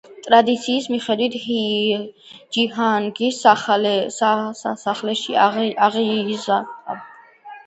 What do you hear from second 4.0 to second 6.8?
სასახლეში აღიზარდა.